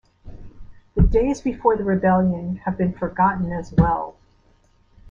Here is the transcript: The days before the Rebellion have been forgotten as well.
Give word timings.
The 0.95 1.03
days 1.03 1.41
before 1.41 1.77
the 1.77 1.83
Rebellion 1.83 2.55
have 2.65 2.75
been 2.75 2.91
forgotten 2.91 3.51
as 3.53 3.71
well. 3.71 4.15